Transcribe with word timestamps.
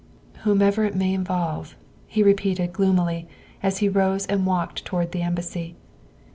''"Whomever 0.45 0.83
it 0.83 0.95
may 0.95 1.13
involve, 1.13 1.75
''he 2.07 2.23
repeated 2.23 2.73
gloomily 2.73 3.27
as 3.61 3.77
he 3.85 3.87
rose 3.87 4.25
and 4.25 4.47
walked 4.47 4.83
towards 4.83 5.11
the 5.11 5.21
Embassy. 5.21 5.75